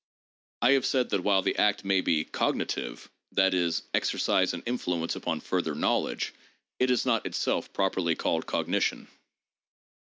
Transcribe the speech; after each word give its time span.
I 0.63 0.71
have 0.71 0.87
said 0.87 1.11
that 1.11 1.21
while 1.23 1.43
the 1.43 1.57
act 1.57 1.85
may 1.85 2.01
be 2.01 2.25
cogm 2.25 2.65
tive 2.67 3.11
(that 3.33 3.53
is, 3.53 3.83
exercise 3.93 4.51
an 4.51 4.63
influence 4.65 5.15
upon 5.15 5.41
further 5.41 5.75
knowledge) 5.75 6.33
it 6.79 6.89
is 6.89 7.05
not 7.05 7.27
itself 7.27 7.71
properly 7.71 8.15
called 8.15 8.47
cognition. 8.47 9.07